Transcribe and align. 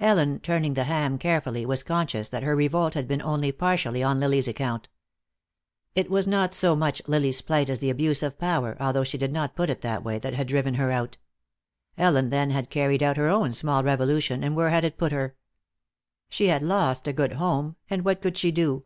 Ellen, 0.00 0.40
turning 0.40 0.74
the 0.74 0.82
ham 0.82 1.18
carefully, 1.18 1.64
was 1.64 1.84
conscious 1.84 2.28
that 2.30 2.42
her 2.42 2.56
revolt 2.56 2.94
had 2.94 3.06
been 3.06 3.22
only 3.22 3.52
partially 3.52 4.02
on 4.02 4.18
Lily's 4.18 4.48
account. 4.48 4.88
It 5.94 6.10
was 6.10 6.26
not 6.26 6.52
so 6.52 6.74
much 6.74 7.00
Lily's 7.06 7.40
plight 7.42 7.70
as 7.70 7.78
the 7.78 7.88
abuse 7.88 8.24
of 8.24 8.40
power, 8.40 8.76
although 8.80 9.04
she 9.04 9.16
did 9.18 9.32
not 9.32 9.54
put 9.54 9.70
it 9.70 9.80
that 9.82 10.02
way, 10.02 10.18
that 10.18 10.34
had 10.34 10.48
driven 10.48 10.74
her 10.74 10.90
out. 10.90 11.16
Ellen 11.96 12.30
then 12.30 12.50
had 12.50 12.70
carried 12.70 13.04
out 13.04 13.16
her 13.18 13.28
own 13.28 13.52
small 13.52 13.84
revolution, 13.84 14.42
and 14.42 14.56
where 14.56 14.70
had 14.70 14.82
it 14.82 14.98
put 14.98 15.12
her? 15.12 15.36
She 16.28 16.48
had 16.48 16.64
lost 16.64 17.06
a 17.06 17.12
good 17.12 17.34
home, 17.34 17.76
and 17.88 18.04
what 18.04 18.20
could 18.20 18.36
she 18.36 18.50
do? 18.50 18.84